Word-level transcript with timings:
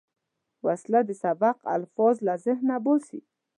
وسله 0.65 1.01
د 1.09 1.11
سبق 1.23 1.57
الفاظ 1.75 2.15
له 2.27 2.33
ذهنه 2.45 2.75
باسي 2.85 3.19